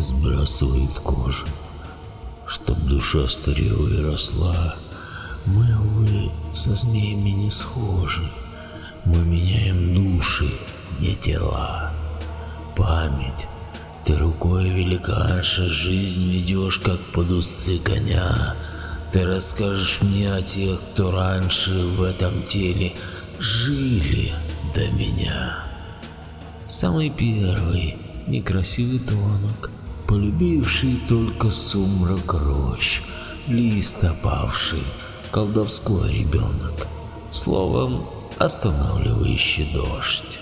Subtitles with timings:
[0.00, 1.46] сбрасывает кожу,
[2.46, 4.74] чтоб душа старела и росла.
[5.46, 8.28] Мы, увы, со змеями не схожи.
[9.04, 10.50] Мы меняем души,
[10.98, 11.92] не тела.
[12.76, 13.46] Память.
[14.04, 18.54] Ты рукой великанша жизнь ведешь, как под усы коня.
[19.12, 22.92] Ты расскажешь мне о тех, кто раньше в этом теле
[23.38, 24.32] жили
[24.74, 25.69] до меня.
[26.70, 27.96] Самый первый,
[28.28, 29.72] некрасивый тонок,
[30.06, 33.00] полюбивший только сумрак рощ,
[33.48, 34.84] лист опавший,
[35.32, 36.86] колдовской ребенок,
[37.32, 38.04] словом,
[38.38, 40.38] останавливающий дождь.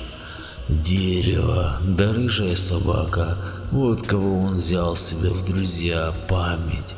[0.69, 3.35] Дерево, да рыжая собака,
[3.73, 6.95] вот кого он взял себе в друзья, память.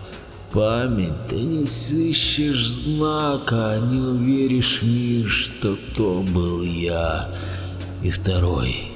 [0.52, 7.32] Память, ты не сыщешь знака, не уверишь в мир, что то был я.
[8.02, 8.90] И второй,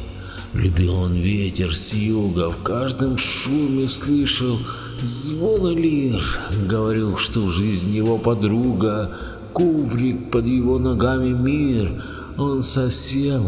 [0.54, 4.56] Любил он ветер с юга, в каждом шуме слышал
[5.02, 6.22] звон лир.
[6.68, 9.10] Говорил, что жизнь его подруга,
[9.52, 12.04] коврик под его ногами мир.
[12.38, 13.42] Он совсем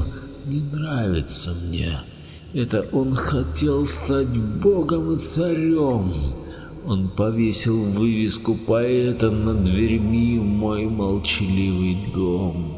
[0.47, 2.01] не нравится мне.
[2.53, 6.13] Это он хотел стать богом и царем.
[6.89, 12.76] Он повесил вывеску поэта над дверьми в мой молчаливый дом.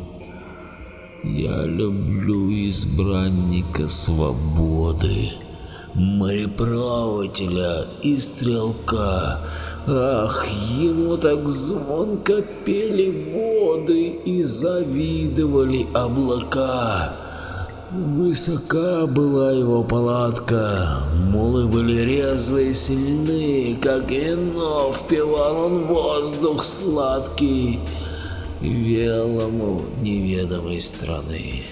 [1.28, 5.32] Я люблю избранника свободы,
[5.92, 9.38] мореплавателя и стрелка.
[9.86, 10.46] Ах,
[10.80, 17.14] ему так звонко пели воды и завидовали облака.
[17.90, 27.80] Высока была его палатка, мулы были резвые и сильны, как вино впивал он воздух сладкий
[28.60, 31.62] велому неведомой страны.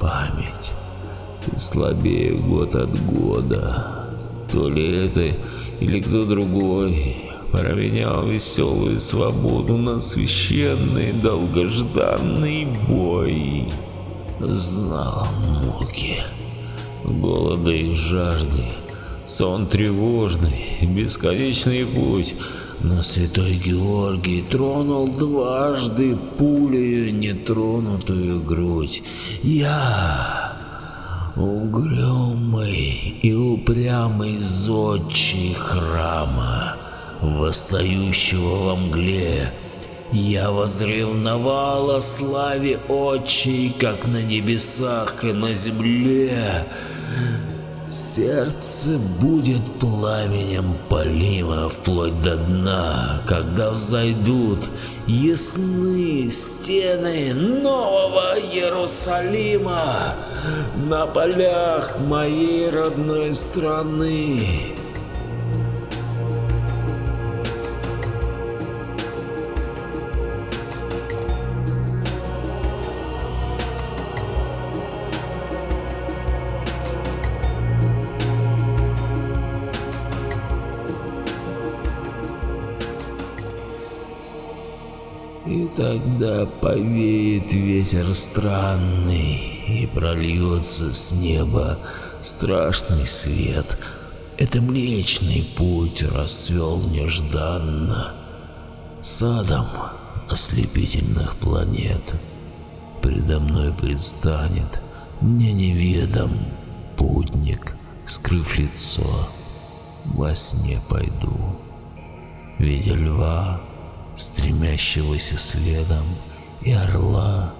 [0.00, 0.72] Память.
[1.44, 4.10] Ты слабее год от года.
[4.50, 5.26] То ли это,
[5.80, 13.68] или кто другой променял веселую свободу на священный долгожданный бой.
[14.40, 15.28] Знал
[15.62, 16.16] муки,
[17.04, 18.64] голода и жажды,
[19.24, 22.34] сон тревожный, бесконечный путь,
[22.80, 29.04] но святой Георгий тронул дважды пулею нетронутую грудь.
[29.44, 30.56] Я,
[31.36, 36.74] угрюмый и упрямый зодчий храма,
[37.24, 39.50] восстающего во мгле.
[40.12, 46.64] Я возревновал о славе отчей, как на небесах и на земле.
[47.88, 54.70] Сердце будет пламенем полима вплоть до дна, когда взойдут
[55.06, 60.14] ясны стены нового Иерусалима
[60.76, 64.74] на полях моей родной страны.
[85.76, 91.78] Тогда повеет ветер странный, и прольется с неба
[92.22, 93.78] страшный свет.
[94.36, 98.14] Это Млечный Путь расцвел нежданно,
[99.00, 99.66] садом
[100.28, 102.14] ослепительных планет.
[103.02, 104.80] Предо мной предстанет
[105.20, 106.32] мне неведом
[106.96, 109.28] путник, скрыв лицо,
[110.04, 111.58] во сне пойду,
[112.58, 113.60] видя льва,
[114.16, 116.04] стремящегося следом,
[116.62, 117.52] и орла,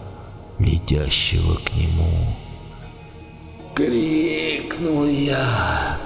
[0.58, 2.36] летящего к нему.
[3.74, 5.98] Крикнул я.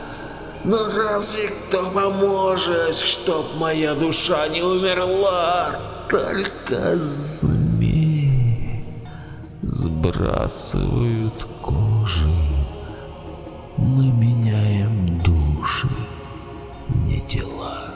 [0.65, 5.79] Но разве кто поможет, чтоб моя душа не умерла?
[6.11, 8.85] Только змеи
[9.63, 12.33] сбрасывают кожи.
[13.77, 15.89] Мы меняем души,
[17.07, 17.88] не тела.